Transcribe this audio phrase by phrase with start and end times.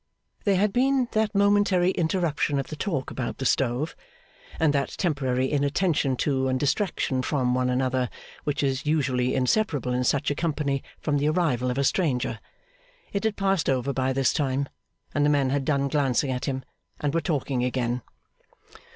[0.45, 3.95] There had been that momentary interruption of the talk about the stove,
[4.59, 8.09] and that temporary inattention to and distraction from one another,
[8.43, 12.39] which is usually inseparable in such a company from the arrival of a stranger.
[13.13, 14.69] It had passed over by this time;
[15.13, 16.65] and the men had done glancing at him,
[16.99, 18.01] and were talking again.